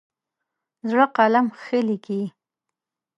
[0.89, 2.21] زړه قلم ښه لیکي.